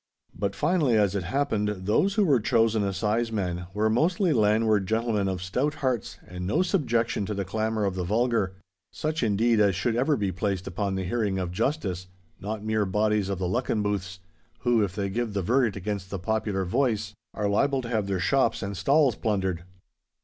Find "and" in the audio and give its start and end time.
6.25-6.47, 18.63-18.75